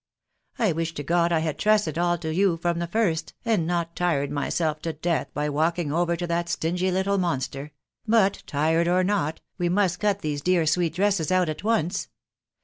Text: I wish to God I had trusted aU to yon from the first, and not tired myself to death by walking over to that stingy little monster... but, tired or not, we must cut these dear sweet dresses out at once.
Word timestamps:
I 0.57 0.71
wish 0.71 0.95
to 0.95 1.03
God 1.03 1.31
I 1.31 1.41
had 1.41 1.59
trusted 1.59 1.95
aU 1.99 2.15
to 2.21 2.33
yon 2.33 2.57
from 2.57 2.79
the 2.79 2.87
first, 2.87 3.35
and 3.45 3.67
not 3.67 3.95
tired 3.95 4.31
myself 4.31 4.81
to 4.81 4.93
death 4.93 5.31
by 5.35 5.47
walking 5.47 5.91
over 5.91 6.15
to 6.15 6.25
that 6.25 6.49
stingy 6.49 6.89
little 6.89 7.19
monster... 7.19 7.71
but, 8.07 8.41
tired 8.47 8.87
or 8.87 9.03
not, 9.03 9.41
we 9.59 9.69
must 9.69 9.99
cut 9.99 10.21
these 10.21 10.41
dear 10.41 10.65
sweet 10.65 10.95
dresses 10.95 11.31
out 11.31 11.49
at 11.49 11.63
once. 11.63 12.07